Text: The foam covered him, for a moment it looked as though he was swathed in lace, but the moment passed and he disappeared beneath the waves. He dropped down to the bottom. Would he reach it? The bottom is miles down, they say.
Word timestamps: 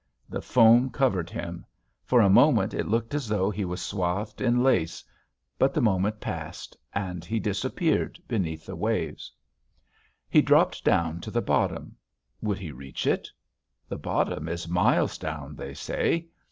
The 0.27 0.41
foam 0.41 0.89
covered 0.89 1.29
him, 1.29 1.63
for 2.03 2.21
a 2.21 2.27
moment 2.27 2.73
it 2.73 2.87
looked 2.87 3.13
as 3.13 3.27
though 3.27 3.51
he 3.51 3.65
was 3.65 3.83
swathed 3.83 4.41
in 4.41 4.63
lace, 4.63 5.03
but 5.59 5.75
the 5.75 5.79
moment 5.81 6.19
passed 6.19 6.75
and 6.91 7.23
he 7.23 7.39
disappeared 7.39 8.17
beneath 8.27 8.65
the 8.65 8.75
waves. 8.75 9.31
He 10.27 10.41
dropped 10.41 10.83
down 10.83 11.21
to 11.21 11.29
the 11.29 11.39
bottom. 11.43 11.97
Would 12.41 12.57
he 12.57 12.71
reach 12.71 13.05
it? 13.05 13.29
The 13.87 13.99
bottom 13.99 14.49
is 14.49 14.67
miles 14.67 15.19
down, 15.19 15.55
they 15.55 15.75
say. 15.75 16.29